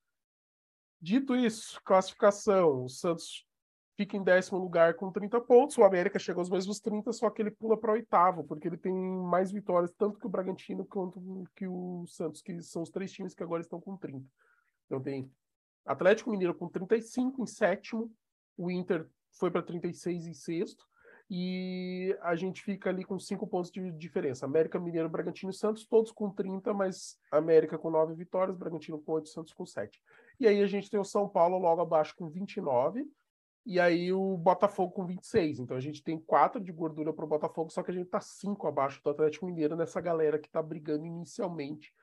Dito 1.01 1.35
isso, 1.35 1.81
classificação, 1.83 2.85
o 2.85 2.89
Santos 2.89 3.45
fica 3.97 4.15
em 4.15 4.23
décimo 4.23 4.59
lugar 4.59 4.93
com 4.93 5.11
30 5.11 5.41
pontos, 5.41 5.75
o 5.77 5.83
América 5.83 6.19
chega 6.19 6.39
aos 6.39 6.51
mesmos 6.51 6.79
30, 6.79 7.11
só 7.11 7.31
que 7.31 7.41
ele 7.41 7.49
pula 7.49 7.75
para 7.75 7.93
oitavo, 7.93 8.43
porque 8.43 8.67
ele 8.67 8.77
tem 8.77 8.93
mais 8.93 9.51
vitórias, 9.51 9.91
tanto 9.97 10.19
que 10.19 10.27
o 10.27 10.29
Bragantino 10.29 10.85
quanto 10.85 11.19
que 11.55 11.67
o 11.67 12.05
Santos, 12.07 12.41
que 12.41 12.61
são 12.61 12.83
os 12.83 12.91
três 12.91 13.11
times 13.11 13.33
que 13.33 13.41
agora 13.41 13.61
estão 13.61 13.81
com 13.81 13.97
30. 13.97 14.23
Então 14.85 15.01
tem 15.01 15.31
Atlético 15.83 16.29
Mineiro 16.29 16.53
com 16.53 16.69
35 16.69 17.41
em 17.41 17.47
sétimo, 17.47 18.13
o 18.55 18.69
Inter 18.69 19.09
foi 19.31 19.49
para 19.49 19.63
36 19.63 20.27
em 20.27 20.33
sexto, 20.33 20.85
e 21.29 22.15
a 22.21 22.35
gente 22.35 22.61
fica 22.61 22.89
ali 22.89 23.03
com 23.03 23.19
cinco 23.19 23.47
pontos 23.47 23.71
de 23.71 23.91
diferença. 23.91 24.45
América, 24.45 24.79
Mineiro, 24.79 25.09
Bragantino 25.09 25.51
e 25.51 25.55
Santos, 25.55 25.85
todos 25.85 26.11
com 26.11 26.29
30, 26.29 26.73
mas 26.73 27.19
América 27.31 27.77
com 27.77 27.89
nove 27.89 28.13
vitórias, 28.13 28.55
Bragantino 28.55 28.99
com 28.99 29.13
oito, 29.13 29.27
Santos 29.27 29.53
com 29.53 29.65
sete. 29.65 30.01
E 30.39 30.47
aí 30.47 30.61
a 30.61 30.67
gente 30.67 30.89
tem 30.89 30.99
o 30.99 31.03
São 31.03 31.27
Paulo 31.27 31.57
logo 31.57 31.81
abaixo 31.81 32.15
com 32.15 32.29
29, 32.29 33.05
e 33.69 33.81
aí 33.81 34.13
o 34.13 34.37
Botafogo 34.37 34.93
com 34.93 35.05
26. 35.05 35.59
Então 35.59 35.75
a 35.75 35.79
gente 35.81 36.01
tem 36.01 36.17
quatro 36.17 36.63
de 36.63 36.71
gordura 36.71 37.11
para 37.11 37.25
o 37.25 37.27
Botafogo, 37.27 37.69
só 37.69 37.83
que 37.83 37.91
a 37.91 37.93
gente 37.93 38.09
tá 38.09 38.21
cinco 38.21 38.65
abaixo 38.65 39.03
do 39.03 39.09
Atlético 39.09 39.45
Mineiro 39.45 39.75
nessa 39.75 39.99
galera 39.99 40.39
que 40.39 40.47
está 40.47 40.63
brigando 40.63 41.05
inicialmente 41.05 41.93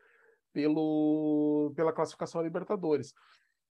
pelo, 0.52 1.72
pela 1.74 1.90
classificação 1.90 2.42
a 2.42 2.44
Libertadores. 2.44 3.14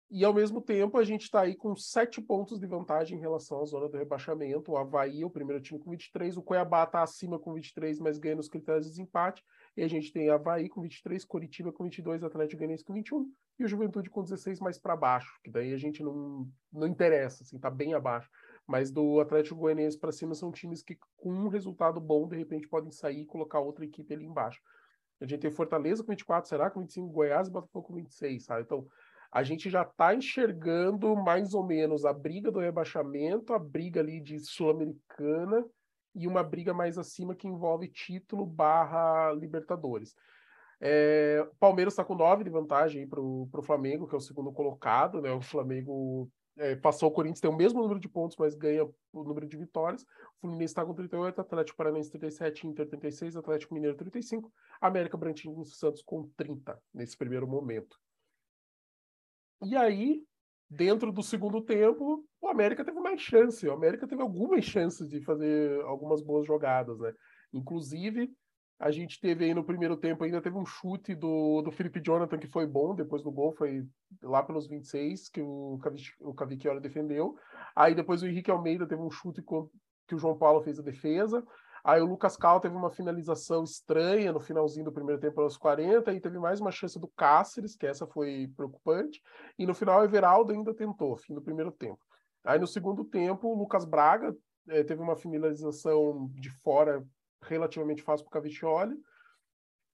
E 0.09 0.25
ao 0.25 0.33
mesmo 0.33 0.61
tempo 0.61 0.99
a 0.99 1.03
gente 1.03 1.23
está 1.23 1.41
aí 1.41 1.57
com 1.57 1.75
sete 1.75 2.21
pontos 2.21 2.61
de 2.61 2.67
vantagem 2.67 3.19
em 3.19 3.21
relação 3.21 3.61
à 3.61 3.65
zona 3.65 3.89
do 3.89 3.99
rebaixamento. 3.99 4.71
O 4.71 4.77
Havaí, 4.77 5.25
o 5.25 5.31
primeiro 5.31 5.61
time 5.61 5.81
com 5.81 5.91
23, 5.91 6.37
o 6.37 6.43
Cuiabá 6.43 6.85
está 6.85 7.03
acima 7.03 7.41
com 7.41 7.53
23, 7.53 7.99
mas 7.99 8.19
ganha 8.19 8.37
nos 8.37 8.49
critérios 8.49 8.87
de 8.87 8.93
desempate. 8.93 9.45
E 9.81 9.83
a 9.83 9.89
gente 9.89 10.13
tem 10.13 10.29
Havaí 10.29 10.69
com 10.69 10.83
23, 10.83 11.25
Coritiba 11.25 11.73
com 11.73 11.85
22, 11.85 12.23
Atlético 12.23 12.59
Goianiense 12.59 12.85
com 12.85 12.93
21 12.93 13.33
e 13.59 13.65
o 13.65 13.67
Juventude 13.67 14.11
com 14.11 14.23
16 14.23 14.61
mais 14.61 14.79
para 14.79 14.95
baixo, 14.95 15.41
que 15.43 15.51
daí 15.51 15.73
a 15.73 15.79
gente 15.79 16.03
não, 16.03 16.47
não 16.71 16.87
interessa, 16.87 17.43
assim, 17.43 17.59
tá 17.59 17.71
bem 17.71 17.95
abaixo. 17.95 18.29
Mas 18.67 18.91
do 18.91 19.19
Atlético 19.21 19.59
Goianiense 19.59 19.99
para 19.99 20.13
cima 20.13 20.35
são 20.35 20.53
times 20.53 20.83
que 20.83 20.99
com 21.17 21.33
um 21.33 21.49
resultado 21.49 21.99
bom, 21.99 22.29
de 22.29 22.37
repente 22.37 22.69
podem 22.69 22.91
sair 22.91 23.23
e 23.23 23.27
colocar 23.27 23.61
outra 23.61 23.83
equipe 23.83 24.13
ali 24.13 24.27
embaixo. 24.27 24.61
A 25.19 25.25
gente 25.25 25.41
tem 25.41 25.51
Fortaleza 25.51 26.05
com 26.05 26.11
24, 26.11 26.47
será 26.47 26.69
com 26.71 26.81
25, 26.81 27.09
Goiás 27.09 27.49
e 27.49 27.51
Botafogo 27.51 27.87
com 27.87 27.95
26, 27.95 28.45
sabe? 28.45 28.61
Então, 28.61 28.87
a 29.33 29.43
gente 29.43 29.71
já 29.71 29.81
está 29.81 30.15
enxergando 30.15 31.17
mais 31.17 31.55
ou 31.55 31.67
menos 31.67 32.05
a 32.05 32.13
briga 32.13 32.51
do 32.51 32.61
rebaixamento, 32.61 33.55
a 33.55 33.59
briga 33.59 34.01
ali 34.01 34.21
de 34.21 34.41
Sul-Americana 34.41 35.65
e 36.15 36.27
uma 36.27 36.43
briga 36.43 36.75
mais 36.75 36.99
acima 36.99 37.35
que 37.35 37.49
envolve 37.49 37.89
título 37.89 38.45
barra 38.45 39.33
Libertadores. 39.33 40.15
É, 40.81 41.47
Palmeiras 41.59 41.93
está 41.93 42.05
com 42.05 42.15
nove 42.15 42.43
de 42.45 42.51
vantagem 42.51 43.07
para 43.07 43.21
o 43.21 43.63
Flamengo, 43.63 44.09
que 44.09 44.15
é 44.15 44.19
o 44.19 44.21
segundo 44.21 44.51
colocado. 44.53 45.21
Né? 45.21 45.31
O 45.31 45.41
Flamengo 45.41 46.31
é, 46.57 46.75
passou 46.75 47.09
o 47.09 47.13
Corinthians, 47.13 47.41
tem 47.41 47.51
o 47.51 47.57
mesmo 47.57 47.83
número 47.83 48.01
de 48.01 48.09
pontos, 48.09 48.37
mas 48.39 48.55
ganha 48.55 48.85
o 48.85 49.23
número 49.25 49.47
de 49.47 49.57
vitórias. 49.57 50.03
O 50.03 50.41
Fluminense 50.41 50.73
está 50.73 50.85
com 50.85 50.95
38, 50.95 51.41
Atlético 51.41 51.77
Paranaense 51.77 52.11
37, 52.11 52.67
Inter 52.67 52.89
36, 52.89 53.37
Atlético 53.37 53.75
Mineiro 53.75 53.97
35, 53.97 54.53
América 54.81 55.17
Brantino 55.17 55.63
e 55.63 55.67
Santos 55.67 56.03
com 56.03 56.29
30 56.37 56.81
nesse 56.95 57.17
primeiro 57.17 57.47
momento. 57.47 57.99
E 59.63 59.77
aí, 59.77 60.25
dentro 60.71 61.11
do 61.11 61.23
segundo 61.23 61.61
tempo, 61.61 62.25
o 62.41 62.49
América 62.49 62.85
teve 62.85 63.01
mais 63.01 63.21
chance. 63.21 63.67
O 63.67 63.73
América 63.73 64.07
teve 64.07 64.23
algumas 64.23 64.65
chances 64.65 65.09
de 65.09 65.21
fazer 65.23 65.81
algumas 65.83 66.23
boas 66.23 66.47
jogadas, 66.47 66.99
né? 67.01 67.13
Inclusive, 67.53 68.31
a 68.79 68.91
gente 68.91 69.21
teve 69.21 69.45
aí 69.45 69.53
no 69.53 69.65
primeiro 69.65 69.97
tempo, 69.97 70.23
ainda 70.25 70.41
teve 70.41 70.57
um 70.57 70.65
chute 70.65 71.15
do, 71.15 71.61
do 71.61 71.73
Felipe 71.73 72.01
Jonathan 72.01 72.39
que 72.39 72.47
foi 72.47 72.67
bom, 72.67 72.95
depois 72.95 73.23
do 73.23 73.31
gol 73.31 73.53
foi 73.53 73.85
lá 74.23 74.43
pelos 74.43 74.69
26, 74.69 75.29
que 75.29 75.43
o, 75.43 75.79
o 76.21 76.35
Cavicchioli 76.35 76.81
defendeu. 76.81 77.37
Aí 77.75 77.95
depois 77.95 78.23
o 78.23 78.27
Henrique 78.27 78.51
Almeida 78.51 78.87
teve 78.87 79.03
um 79.03 79.11
chute 79.11 79.43
que 79.43 80.15
o 80.15 80.19
João 80.19 80.39
Paulo 80.39 80.63
fez 80.63 80.79
a 80.79 80.83
defesa. 80.83 81.45
Aí 81.83 82.01
o 82.01 82.07
Lucas 82.07 82.37
Cal 82.37 82.61
teve 82.61 82.77
uma 82.77 82.91
finalização 82.91 83.65
estranha 83.65 84.33
no 84.33 84.41
finalzinho 84.41 84.85
do 84.85 84.93
primeiro 84.93 85.21
tempo 85.21 85.41
aos 85.41 85.57
40 85.57 86.13
e 86.13 86.21
teve 86.21 86.39
mais 86.39 86.61
uma 86.61 86.71
chance 86.71 86.99
do 86.99 87.09
Cáceres, 87.09 87.77
que 87.77 87.87
essa 87.87 88.07
foi 88.07 88.51
preocupante. 88.57 89.23
E 89.59 89.67
no 89.67 89.75
final 89.75 90.01
o 90.01 90.05
Everaldo 90.05 90.53
ainda 90.53 90.75
tentou, 90.75 91.17
fim 91.17 91.35
do 91.35 91.43
primeiro 91.43 91.73
tempo. 91.73 92.01
Aí 92.45 92.59
no 92.59 92.67
segundo 92.67 93.05
tempo 93.05 93.49
o 93.49 93.59
Lucas 93.59 93.85
Braga 93.85 94.37
é, 94.69 94.83
teve 94.85 95.03
uma 95.03 95.17
finalização 95.17 96.31
de 96.35 96.51
fora 96.51 97.05
relativamente 97.43 98.03
fácil 98.03 98.25
para 98.27 98.31
o 98.31 98.43
Cavicchioli. 98.43 98.97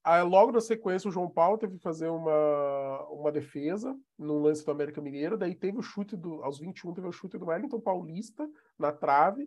Aí, 0.03 0.23
logo 0.23 0.53
na 0.53 0.61
sequência, 0.61 1.09
o 1.09 1.11
João 1.11 1.29
Paulo 1.29 1.57
teve 1.57 1.75
que 1.75 1.83
fazer 1.83 2.07
uma, 2.07 3.03
uma 3.09 3.29
defesa 3.29 3.93
no 4.17 4.39
lance 4.39 4.63
do 4.63 4.71
América 4.71 5.01
Mineiro. 5.01 5.37
Daí 5.37 5.53
teve 5.53 5.77
o 5.77 5.81
chute 5.81 6.15
do. 6.15 6.41
Aos 6.43 6.59
21, 6.59 6.93
teve 6.93 7.07
o 7.07 7.11
chute 7.11 7.37
do 7.37 7.47
Wellington 7.47 7.81
Paulista 7.81 8.49
na 8.79 8.93
trave. 8.93 9.45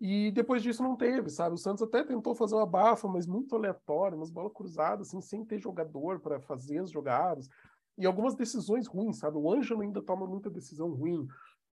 E 0.00 0.30
depois 0.30 0.62
disso 0.62 0.82
não 0.82 0.96
teve, 0.96 1.28
sabe? 1.28 1.54
O 1.54 1.58
Santos 1.58 1.82
até 1.82 2.04
tentou 2.04 2.34
fazer 2.34 2.54
uma 2.54 2.66
bafa, 2.66 3.08
mas 3.08 3.26
muito 3.26 3.56
aleatório, 3.56 4.16
umas 4.16 4.30
bolas 4.30 4.52
cruzadas, 4.52 5.08
assim, 5.08 5.20
sem 5.20 5.44
ter 5.44 5.58
jogador 5.58 6.20
para 6.20 6.40
fazer 6.40 6.78
as 6.78 6.90
jogadas. 6.90 7.48
E 7.96 8.06
algumas 8.06 8.36
decisões 8.36 8.86
ruins, 8.86 9.18
sabe? 9.18 9.36
O 9.36 9.52
Ângelo 9.52 9.82
ainda 9.82 10.00
toma 10.00 10.24
muita 10.24 10.48
decisão 10.48 10.90
ruim. 10.90 11.26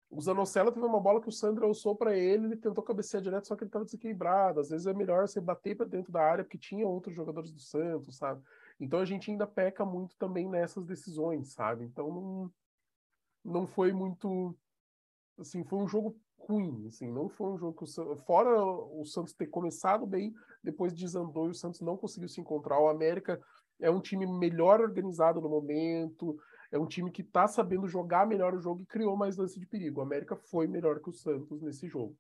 O 0.10 0.20
Zanocelo 0.20 0.72
teve 0.72 0.86
uma 0.86 1.00
bola 1.00 1.22
que 1.22 1.30
o 1.30 1.32
Sandro 1.32 1.66
alçou 1.66 1.96
para 1.96 2.18
ele, 2.18 2.48
ele 2.48 2.58
tentou 2.58 2.84
cabecear 2.84 3.22
direto, 3.22 3.48
só 3.48 3.56
que 3.56 3.64
ele 3.64 3.70
estava 3.70 3.86
desequilibrado. 3.86 4.60
Às 4.60 4.70
vezes 4.70 4.86
é 4.86 4.94
melhor 4.94 5.28
você 5.28 5.40
bater 5.40 5.78
para 5.78 5.86
dentro 5.86 6.12
da 6.12 6.22
área, 6.22 6.44
porque 6.44 6.58
tinha 6.58 6.86
outros 6.86 7.16
jogadores 7.16 7.52
do 7.52 7.60
Santos, 7.60 8.18
sabe? 8.18 8.42
Então 8.80 9.00
a 9.00 9.06
gente 9.06 9.32
ainda 9.32 9.48
peca 9.48 9.86
muito 9.86 10.18
também 10.18 10.50
nessas 10.50 10.84
decisões, 10.84 11.54
sabe? 11.54 11.86
Então 11.86 12.12
não, 12.12 12.52
não 13.46 13.68
foi 13.68 13.94
muito. 13.94 14.54
Assim, 15.38 15.64
foi 15.64 15.80
um 15.80 15.88
jogo 15.88 16.20
ruim, 16.50 16.88
assim, 16.88 17.12
não 17.12 17.30
foi 17.30 17.52
um 17.52 17.58
jogo 17.58 17.84
o 17.84 18.16
fora 18.18 18.60
o 18.60 19.06
Santos 19.06 19.34
ter 19.34 19.46
começado 19.48 20.06
bem, 20.08 20.34
depois 20.64 20.92
desandou 20.92 21.48
e 21.48 21.52
o 21.52 21.56
Santos 21.56 21.82
não 21.82 21.96
conseguiu 21.96 22.28
se 22.28 22.42
encontrar. 22.42 22.80
O 22.80 22.90
América 22.90 23.40
é 23.80 23.92
um 23.92 24.02
time 24.02 24.26
melhor 24.26 24.82
organizado 24.82 25.40
no 25.40 25.48
momento, 25.48 26.38
é 26.72 26.80
um 26.80 26.88
time 26.88 27.12
que 27.12 27.22
está 27.22 27.48
sabendo 27.48 27.88
jogar 27.88 28.28
melhor 28.28 28.56
o 28.56 28.60
jogo 28.60 28.82
e 28.82 28.86
criou 28.86 29.16
mais 29.16 29.38
lance 29.38 29.60
de 29.60 29.66
perigo. 29.68 30.00
O 30.00 30.04
América 30.04 30.36
foi 30.36 30.68
melhor 30.68 31.00
que 31.00 31.10
o 31.10 31.14
Santos 31.14 31.62
nesse 31.62 31.88
jogo. 31.88 32.18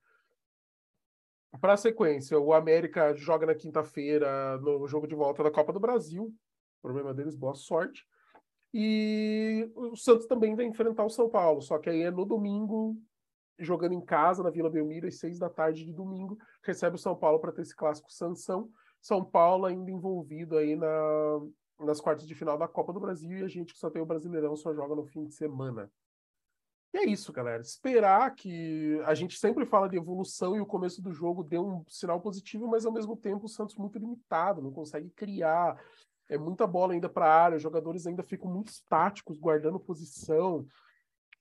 para 1.60 1.74
a 1.74 1.78
sequência, 1.78 2.40
o 2.40 2.54
América 2.54 3.16
joga 3.16 3.48
na 3.48 3.56
quinta-feira 3.56 4.58
no 4.60 4.88
jogo 4.88 5.08
de 5.08 5.16
volta 5.16 5.44
da 5.44 5.52
Copa 5.52 5.74
do 5.74 5.80
Brasil. 5.80 6.26
O 6.26 6.82
problema 6.82 7.14
deles, 7.14 7.36
boa 7.36 7.56
sorte. 7.56 8.08
E 8.72 9.68
o 9.76 9.96
Santos 9.96 10.28
também 10.28 10.56
vai 10.56 10.66
enfrentar 10.66 11.04
o 11.04 11.10
São 11.10 11.28
Paulo, 11.28 11.62
só 11.62 11.80
que 11.80 11.90
aí 11.90 12.04
é 12.04 12.12
no 12.12 12.24
domingo, 12.24 12.96
jogando 13.60 13.94
em 13.94 14.02
casa, 14.02 14.44
na 14.44 14.50
Vila 14.50 14.70
Belmiro, 14.70 15.08
às 15.08 15.20
seis 15.20 15.38
da 15.38 15.50
tarde 15.50 15.86
de 15.86 15.94
domingo, 15.94 16.38
recebe 16.64 16.96
o 16.96 17.00
São 17.00 17.16
Paulo 17.16 17.40
para 17.40 17.52
ter 17.52 17.62
esse 17.62 17.76
clássico 17.76 18.12
Sansão. 18.12 18.70
São 19.02 19.24
Paulo 19.24 19.66
ainda 19.66 19.92
envolvido 19.92 20.58
aí 20.58 20.76
na, 20.76 20.88
nas 21.80 22.02
quartas 22.02 22.28
de 22.28 22.36
final 22.36 22.58
da 22.58 22.68
Copa 22.68 22.92
do 22.92 23.00
Brasil 23.00 23.40
e 23.40 23.44
a 23.44 23.48
gente 23.48 23.74
que 23.74 23.80
só 23.80 23.90
tem 23.90 24.02
o 24.02 24.06
Brasileirão 24.06 24.56
só 24.56 24.74
joga 24.74 24.96
no 24.96 25.06
fim 25.06 25.26
de 25.26 25.34
semana. 25.34 25.92
E 26.94 26.98
é 26.98 27.06
isso, 27.06 27.32
galera. 27.32 27.62
Esperar 27.62 28.34
que 28.34 29.00
a 29.06 29.14
gente 29.14 29.38
sempre 29.38 29.66
fala 29.66 29.88
de 29.88 29.96
evolução 29.96 30.56
e 30.56 30.60
o 30.60 30.66
começo 30.66 31.02
do 31.02 31.14
jogo 31.14 31.44
deu 31.44 31.66
um 31.66 31.84
sinal 31.88 32.20
positivo, 32.20 32.68
mas 32.68 32.86
ao 32.86 32.92
mesmo 32.92 33.16
tempo 33.16 33.46
o 33.46 33.50
Santos 33.50 33.76
muito 33.76 34.00
limitado, 34.00 34.62
não 34.62 34.72
consegue 34.72 35.10
criar. 35.12 35.80
É 36.28 36.38
muita 36.38 36.66
bola 36.66 36.94
ainda 36.94 37.08
para 37.08 37.26
a 37.26 37.44
área, 37.44 37.58
os 37.58 37.62
jogadores 37.62 38.08
ainda 38.08 38.24
ficam 38.24 38.52
muito 38.52 38.70
estáticos, 38.70 39.38
guardando 39.38 39.80
posição. 39.80 40.66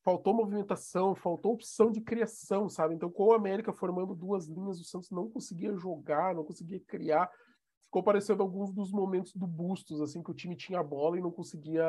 Faltou 0.09 0.33
movimentação, 0.33 1.15
faltou 1.15 1.53
opção 1.53 1.93
de 1.93 2.01
criação, 2.01 2.67
sabe? 2.67 2.95
Então, 2.95 3.11
com 3.11 3.25
o 3.25 3.33
América 3.35 3.75
formando 3.75 4.15
duas 4.15 4.47
linhas, 4.47 4.81
o 4.81 4.85
Santos 4.85 5.11
não 5.11 5.29
conseguia 5.29 5.77
jogar, 5.77 6.35
não 6.35 6.43
conseguia 6.43 6.81
criar. 6.81 7.31
Ficou 7.85 8.03
parecendo 8.03 8.43
alguns 8.43 8.73
dos 8.73 8.91
momentos 8.91 9.35
do 9.35 9.47
Bustos, 9.47 10.01
assim, 10.01 10.23
que 10.23 10.31
o 10.31 10.35
time 10.35 10.57
tinha 10.57 10.81
a 10.81 10.83
bola 10.83 11.19
e 11.19 11.21
não 11.21 11.31
conseguia 11.31 11.85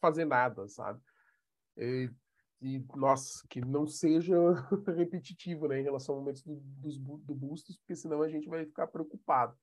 fazer 0.00 0.24
nada, 0.24 0.66
sabe? 0.68 0.98
E 1.76 2.10
e, 2.62 2.82
nossa, 2.96 3.46
que 3.50 3.60
não 3.60 3.86
seja 3.86 4.34
repetitivo, 4.96 5.68
né, 5.68 5.80
em 5.80 5.84
relação 5.84 6.14
ao 6.14 6.20
momentos 6.22 6.42
do, 6.42 6.54
dos, 6.56 6.98
do 6.98 7.34
Bustos, 7.34 7.76
porque 7.76 7.94
senão 7.94 8.22
a 8.22 8.28
gente 8.28 8.48
vai 8.48 8.64
ficar 8.64 8.86
preocupado. 8.86 9.54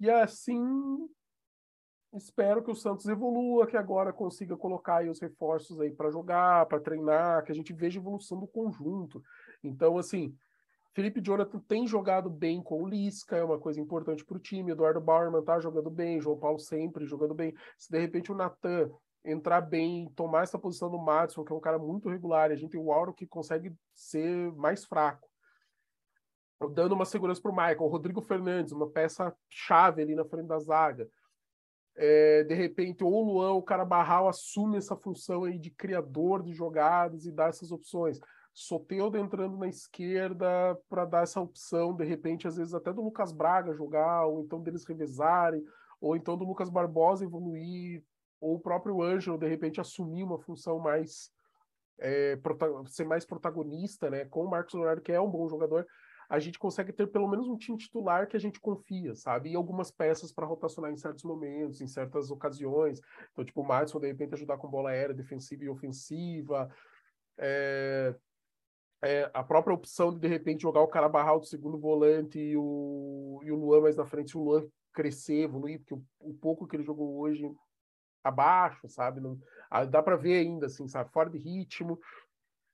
E 0.00 0.08
assim, 0.08 0.58
espero 2.14 2.62
que 2.62 2.70
o 2.70 2.74
Santos 2.74 3.06
evolua, 3.06 3.66
que 3.66 3.76
agora 3.76 4.12
consiga 4.12 4.56
colocar 4.56 4.96
aí 4.96 5.08
os 5.08 5.20
reforços 5.20 5.80
aí 5.80 5.90
para 5.90 6.10
jogar, 6.10 6.66
para 6.66 6.80
treinar, 6.80 7.44
que 7.44 7.52
a 7.52 7.54
gente 7.54 7.72
veja 7.72 7.98
evolução 7.98 8.38
do 8.38 8.46
conjunto. 8.46 9.22
Então, 9.62 9.96
assim, 9.98 10.36
Felipe 10.94 11.22
Jonathan 11.22 11.58
tem 11.60 11.86
jogado 11.86 12.28
bem 12.28 12.62
com 12.62 12.82
o 12.82 12.86
Lisca, 12.86 13.36
é 13.36 13.44
uma 13.44 13.58
coisa 13.58 13.80
importante 13.80 14.24
para 14.24 14.36
o 14.36 14.40
time. 14.40 14.72
Eduardo 14.72 15.00
Bauerman 15.00 15.42
tá 15.42 15.58
jogando 15.58 15.90
bem, 15.90 16.20
João 16.20 16.38
Paulo 16.38 16.58
sempre 16.58 17.06
jogando 17.06 17.34
bem. 17.34 17.54
Se 17.78 17.90
de 17.90 17.98
repente 17.98 18.30
o 18.30 18.34
Natan 18.34 18.90
entrar 19.24 19.60
bem, 19.62 20.10
tomar 20.14 20.42
essa 20.42 20.58
posição 20.58 20.90
do 20.90 20.98
Madison, 20.98 21.44
que 21.44 21.52
é 21.52 21.56
um 21.56 21.60
cara 21.60 21.78
muito 21.78 22.10
regular, 22.10 22.50
a 22.50 22.56
gente 22.56 22.72
tem 22.72 22.80
o 22.80 22.92
Auro 22.92 23.14
que 23.14 23.26
consegue 23.26 23.74
ser 23.94 24.52
mais 24.52 24.84
fraco. 24.84 25.28
Dando 26.74 26.94
uma 26.94 27.04
segurança 27.04 27.40
para 27.40 27.50
o 27.50 27.56
Michael. 27.56 27.82
O 27.82 27.88
Rodrigo 27.88 28.20
Fernandes, 28.20 28.72
uma 28.72 28.88
peça-chave 28.88 30.02
ali 30.02 30.14
na 30.14 30.24
frente 30.24 30.46
da 30.46 30.58
zaga. 30.58 31.08
É, 31.94 32.44
de 32.44 32.54
repente, 32.54 33.04
ou 33.04 33.12
o 33.12 33.24
Luan, 33.24 33.52
o 33.52 33.62
cara 33.62 33.84
Barral 33.84 34.28
assume 34.28 34.78
essa 34.78 34.96
função 34.96 35.44
aí 35.44 35.58
de 35.58 35.70
criador 35.70 36.42
de 36.42 36.54
jogadas 36.54 37.26
e 37.26 37.32
dá 37.32 37.46
essas 37.46 37.70
opções. 37.70 38.18
Soteudo 38.54 39.18
entrando 39.18 39.56
na 39.56 39.68
esquerda 39.68 40.78
para 40.88 41.04
dar 41.04 41.22
essa 41.22 41.40
opção, 41.40 41.94
de 41.94 42.04
repente, 42.04 42.46
às 42.46 42.56
vezes 42.56 42.74
até 42.74 42.92
do 42.92 43.02
Lucas 43.02 43.32
Braga 43.32 43.74
jogar, 43.74 44.26
ou 44.26 44.42
então 44.42 44.60
deles 44.60 44.84
revezarem, 44.84 45.64
ou 46.00 46.16
então 46.16 46.36
do 46.36 46.44
Lucas 46.44 46.68
Barbosa 46.68 47.24
evoluir 47.24 48.02
ou 48.42 48.56
o 48.56 48.60
próprio 48.60 49.00
Ângelo, 49.00 49.38
de 49.38 49.46
repente, 49.46 49.80
assumir 49.80 50.24
uma 50.24 50.38
função 50.38 50.80
mais. 50.80 51.30
É, 51.98 52.36
ser 52.86 53.04
mais 53.04 53.24
protagonista, 53.24 54.10
né? 54.10 54.24
Com 54.24 54.44
o 54.44 54.50
Marcos 54.50 54.74
Leonardo, 54.74 55.00
que 55.00 55.12
é 55.12 55.20
um 55.20 55.30
bom 55.30 55.48
jogador, 55.48 55.86
a 56.32 56.38
gente 56.38 56.58
consegue 56.58 56.94
ter 56.94 57.06
pelo 57.08 57.28
menos 57.28 57.46
um 57.46 57.58
time 57.58 57.76
titular 57.76 58.26
que 58.26 58.34
a 58.34 58.40
gente 58.40 58.58
confia, 58.58 59.14
sabe? 59.14 59.50
E 59.50 59.54
algumas 59.54 59.90
peças 59.90 60.32
para 60.32 60.46
rotacionar 60.46 60.90
em 60.90 60.96
certos 60.96 61.24
momentos, 61.24 61.82
em 61.82 61.86
certas 61.86 62.30
ocasiões. 62.30 63.02
Então, 63.30 63.44
tipo, 63.44 63.60
o 63.60 63.66
Madison, 63.66 64.00
de 64.00 64.06
repente, 64.06 64.32
ajudar 64.32 64.56
com 64.56 64.66
bola 64.66 64.88
aérea, 64.88 65.14
defensiva 65.14 65.64
e 65.64 65.68
ofensiva. 65.68 66.74
É, 67.36 68.14
é, 69.02 69.30
a 69.34 69.42
própria 69.44 69.74
opção 69.74 70.10
de, 70.10 70.20
de 70.20 70.26
repente, 70.26 70.62
jogar 70.62 70.80
o 70.80 70.88
cara 70.88 71.06
barral 71.06 71.38
do 71.38 71.44
segundo 71.44 71.76
volante 71.76 72.38
e 72.38 72.56
o, 72.56 73.42
e 73.44 73.52
o 73.52 73.56
Luan 73.56 73.82
mais 73.82 73.96
na 73.96 74.06
frente, 74.06 74.34
o 74.34 74.42
Luan 74.42 74.66
crescer, 74.90 75.42
evoluir, 75.42 75.80
porque 75.80 75.92
o, 75.92 76.02
o 76.18 76.32
pouco 76.32 76.66
que 76.66 76.74
ele 76.74 76.82
jogou 76.82 77.18
hoje 77.18 77.46
abaixo, 78.24 78.88
sabe? 78.88 79.20
Não, 79.20 79.38
dá 79.90 80.02
para 80.02 80.16
ver 80.16 80.38
ainda, 80.38 80.64
assim, 80.64 80.88
sabe? 80.88 81.12
Fora 81.12 81.28
de 81.28 81.36
ritmo, 81.36 82.00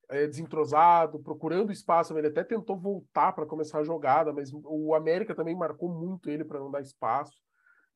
é, 0.09 0.27
desentrosado, 0.27 1.19
procurando 1.21 1.73
espaço. 1.73 2.17
Ele 2.17 2.29
até 2.29 2.43
tentou 2.43 2.77
voltar 2.79 3.33
para 3.33 3.47
começar 3.47 3.81
a 3.81 3.85
jogada, 3.85 4.33
mas 4.33 4.51
o 4.53 4.95
América 4.95 5.35
também 5.35 5.57
marcou 5.57 5.89
muito 5.89 6.31
ele 6.31 6.45
para 6.45 6.59
não 6.59 6.71
dar 6.71 6.81
espaço. 6.81 7.37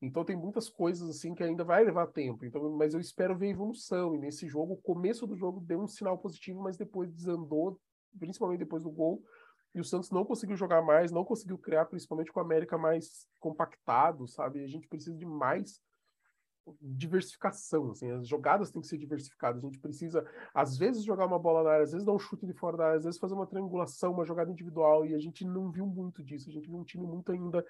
Então 0.01 0.25
tem 0.25 0.35
muitas 0.35 0.69
coisas 0.69 1.09
assim 1.09 1.33
que 1.33 1.43
ainda 1.43 1.63
vai 1.63 1.83
levar 1.83 2.07
tempo. 2.07 2.45
Então, 2.45 2.69
mas 2.77 2.93
eu 2.93 2.99
espero 2.99 3.37
ver 3.37 3.49
evolução. 3.49 4.13
E 4.13 4.19
nesse 4.19 4.47
jogo, 4.47 4.73
o 4.73 4.81
começo 4.81 5.25
do 5.25 5.35
jogo 5.35 5.61
deu 5.61 5.79
um 5.79 5.87
sinal 5.87 6.17
positivo, 6.17 6.61
mas 6.61 6.75
depois 6.75 7.09
desandou, 7.11 7.79
principalmente 8.19 8.59
depois 8.59 8.83
do 8.83 8.91
gol. 8.91 9.23
E 9.73 9.79
o 9.79 9.83
Santos 9.83 10.11
não 10.11 10.25
conseguiu 10.25 10.55
jogar 10.55 10.81
mais, 10.81 11.11
não 11.11 11.23
conseguiu 11.23 11.57
criar, 11.57 11.85
principalmente 11.85 12.31
com 12.31 12.39
o 12.39 12.43
América 12.43 12.77
mais 12.77 13.25
compactado, 13.39 14.27
sabe? 14.27 14.63
A 14.63 14.67
gente 14.67 14.87
precisa 14.87 15.17
de 15.17 15.25
mais 15.25 15.81
diversificação, 16.81 17.91
assim, 17.91 18.09
as 18.11 18.27
jogadas 18.27 18.71
têm 18.71 18.81
que 18.81 18.87
ser 18.87 18.97
diversificadas. 18.97 19.63
A 19.63 19.65
gente 19.65 19.79
precisa, 19.79 20.25
às 20.53 20.77
vezes, 20.77 21.03
jogar 21.03 21.25
uma 21.25 21.39
bola 21.39 21.63
na 21.63 21.71
área, 21.71 21.83
às 21.83 21.91
vezes 21.91 22.05
dar 22.05 22.13
um 22.13 22.19
chute 22.19 22.45
de 22.45 22.53
fora 22.53 22.77
da 22.77 22.85
área, 22.85 22.97
às 22.97 23.03
vezes 23.03 23.19
fazer 23.19 23.33
uma 23.33 23.47
triangulação, 23.47 24.13
uma 24.13 24.25
jogada 24.25 24.51
individual, 24.51 25.05
e 25.05 25.13
a 25.13 25.19
gente 25.19 25.45
não 25.45 25.71
viu 25.71 25.85
muito 25.85 26.23
disso. 26.23 26.49
A 26.49 26.53
gente 26.53 26.69
viu 26.69 26.77
um 26.77 26.83
time 26.83 27.05
muito 27.05 27.31
ainda 27.31 27.65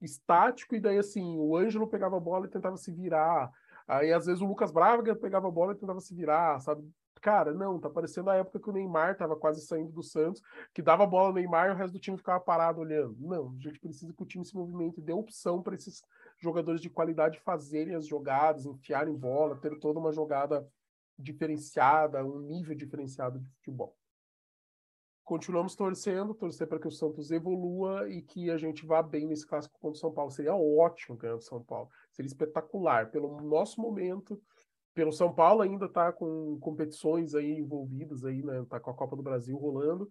estático, 0.00 0.74
e 0.74 0.80
daí, 0.80 0.98
assim, 0.98 1.38
o 1.38 1.56
Ângelo 1.56 1.88
pegava 1.88 2.16
a 2.16 2.20
bola 2.20 2.46
e 2.46 2.50
tentava 2.50 2.76
se 2.76 2.92
virar. 2.92 3.50
Aí, 3.86 4.12
às 4.12 4.26
vezes, 4.26 4.40
o 4.42 4.46
Lucas 4.46 4.70
Braga 4.70 5.14
pegava 5.16 5.48
a 5.48 5.50
bola 5.50 5.72
e 5.72 5.76
tentava 5.76 6.00
se 6.00 6.14
virar, 6.14 6.60
sabe? 6.60 6.86
Cara, 7.20 7.54
não, 7.54 7.80
tá 7.80 7.88
parecendo 7.88 8.28
a 8.28 8.34
época 8.34 8.60
que 8.60 8.68
o 8.68 8.72
Neymar 8.72 9.16
tava 9.16 9.34
quase 9.34 9.66
saindo 9.66 9.90
do 9.90 10.02
Santos, 10.02 10.42
que 10.74 10.82
dava 10.82 11.04
a 11.04 11.06
bola 11.06 11.28
no 11.28 11.36
Neymar 11.36 11.70
e 11.70 11.72
o 11.72 11.74
resto 11.74 11.94
do 11.94 11.98
time 11.98 12.18
ficava 12.18 12.38
parado 12.38 12.80
olhando. 12.80 13.16
Não, 13.18 13.54
a 13.58 13.62
gente 13.62 13.80
precisa 13.80 14.12
que 14.12 14.22
o 14.22 14.26
time 14.26 14.44
se 14.44 14.54
movimente 14.54 15.00
e 15.00 15.02
dê 15.02 15.14
opção 15.14 15.62
para 15.62 15.74
esses 15.74 16.02
jogadores 16.38 16.80
de 16.80 16.90
qualidade 16.90 17.40
fazerem 17.40 17.94
as 17.94 18.06
jogadas, 18.06 18.66
enfiarem 18.66 19.14
bola, 19.14 19.56
ter 19.56 19.78
toda 19.78 19.98
uma 19.98 20.12
jogada 20.12 20.68
diferenciada, 21.18 22.24
um 22.24 22.40
nível 22.40 22.74
diferenciado 22.74 23.38
de 23.38 23.48
futebol. 23.56 23.96
Continuamos 25.24 25.74
torcendo, 25.74 26.34
torcer 26.34 26.66
para 26.66 26.78
que 26.78 26.86
o 26.86 26.90
Santos 26.90 27.30
evolua 27.30 28.10
e 28.10 28.20
que 28.20 28.50
a 28.50 28.58
gente 28.58 28.84
vá 28.84 29.02
bem 29.02 29.26
nesse 29.26 29.46
clássico 29.46 29.78
contra 29.80 29.96
o 29.96 30.00
São 30.00 30.12
Paulo. 30.12 30.30
Seria 30.30 30.54
ótimo 30.54 31.16
ganhar 31.16 31.36
o 31.36 31.40
São 31.40 31.62
Paulo. 31.62 31.88
Seria 32.12 32.26
espetacular. 32.26 33.10
Pelo 33.10 33.40
nosso 33.40 33.80
momento, 33.80 34.38
pelo 34.92 35.12
São 35.12 35.32
Paulo 35.34 35.62
ainda 35.62 35.86
está 35.86 36.12
com 36.12 36.58
competições 36.60 37.34
aí 37.34 37.58
envolvidas 37.58 38.22
aí, 38.22 38.42
né? 38.42 38.66
Tá 38.68 38.78
com 38.78 38.90
a 38.90 38.94
Copa 38.94 39.16
do 39.16 39.22
Brasil 39.22 39.56
rolando. 39.56 40.10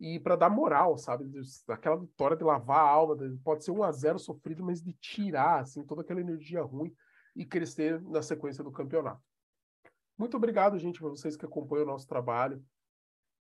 E 0.00 0.20
para 0.20 0.36
dar 0.36 0.48
moral, 0.48 0.96
sabe? 0.96 1.28
Aquela 1.68 1.96
vitória 1.96 2.36
de 2.36 2.44
lavar 2.44 2.78
a 2.78 2.88
alma, 2.88 3.16
pode 3.42 3.64
ser 3.64 3.72
um 3.72 3.82
a 3.82 3.90
zero 3.90 4.18
sofrido, 4.18 4.64
mas 4.64 4.80
de 4.80 4.92
tirar 4.92 5.60
assim 5.60 5.84
toda 5.84 6.02
aquela 6.02 6.20
energia 6.20 6.62
ruim 6.62 6.94
e 7.34 7.44
crescer 7.44 8.00
na 8.02 8.22
sequência 8.22 8.62
do 8.62 8.70
campeonato. 8.70 9.22
Muito 10.16 10.36
obrigado, 10.36 10.78
gente, 10.78 11.00
para 11.00 11.08
vocês 11.08 11.36
que 11.36 11.44
acompanham 11.44 11.84
o 11.84 11.88
nosso 11.88 12.06
trabalho. 12.06 12.62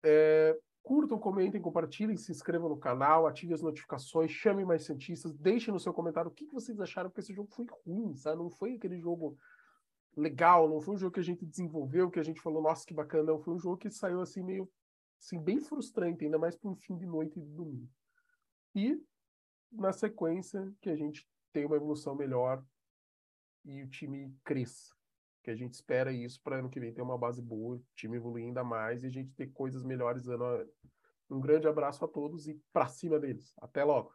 É, 0.04 0.58
curtam, 0.84 1.20
comentem, 1.20 1.62
compartilhem, 1.62 2.18
se 2.18 2.32
inscrevam 2.32 2.70
no 2.70 2.78
canal, 2.78 3.28
ativem 3.28 3.54
as 3.54 3.62
notificações, 3.62 4.32
chamem 4.32 4.66
mais 4.66 4.86
cientistas, 4.86 5.34
deixem 5.34 5.74
no 5.74 5.80
seu 5.80 5.94
comentário 5.94 6.32
o 6.32 6.34
que 6.34 6.46
vocês 6.48 6.80
acharam, 6.80 7.10
porque 7.10 7.22
esse 7.22 7.34
jogo 7.34 7.50
foi 7.54 7.66
ruim, 7.86 8.16
sabe? 8.16 8.38
Não 8.38 8.50
foi 8.50 8.76
aquele 8.76 8.98
jogo 9.00 9.38
legal, 10.16 10.70
não 10.70 10.82
foi 10.82 10.96
um 10.96 10.98
jogo 10.98 11.14
que 11.14 11.20
a 11.20 11.24
gente 11.24 11.46
desenvolveu, 11.46 12.10
que 12.10 12.20
a 12.20 12.24
gente 12.24 12.42
falou, 12.42 12.62
nossa, 12.62 12.86
que 12.86 12.94
bacana, 12.94 13.24
não. 13.24 13.40
Foi 13.40 13.54
um 13.54 13.60
jogo 13.60 13.78
que 13.78 13.90
saiu 13.90 14.22
assim 14.22 14.44
meio 14.44 14.70
assim, 15.22 15.40
bem 15.40 15.60
frustrante, 15.60 16.26
ainda 16.26 16.40
mais 16.40 16.56
para 16.56 16.70
um 16.70 16.76
fim 16.76 16.98
de 16.98 17.06
noite 17.06 17.40
de 17.40 17.48
domingo. 17.48 17.90
E 18.76 19.00
na 19.72 19.94
sequência 19.94 20.74
que 20.82 20.90
a 20.90 20.96
gente 20.96 21.28
tem 21.54 21.66
uma 21.66 21.76
evolução 21.76 22.16
melhor 22.16 22.64
e 23.64 23.84
o 23.84 23.90
time 23.90 24.36
cresça. 24.44 24.94
Que 25.44 25.52
a 25.52 25.56
gente 25.56 25.74
espera 25.74 26.12
isso 26.12 26.42
para 26.42 26.58
ano 26.58 26.70
que 26.70 26.80
vem 26.80 26.94
ter 26.94 27.02
uma 27.02 27.18
base 27.18 27.42
boa, 27.42 27.78
o 27.78 27.84
time 27.96 28.18
evoluir 28.18 28.46
ainda 28.46 28.64
mais 28.64 29.04
e 29.04 29.08
a 29.08 29.10
gente 29.10 29.34
ter 29.34 29.48
coisas 29.52 29.84
melhores 29.84 30.28
ano 30.28 30.44
a 30.44 30.62
ano. 30.62 30.72
Um 31.30 31.40
grande 31.40 31.68
abraço 31.68 32.04
a 32.04 32.08
todos 32.08 32.48
e 32.48 32.60
para 32.74 32.88
cima 32.88 33.20
deles. 33.20 33.54
Até 33.62 33.84
logo. 33.84 34.12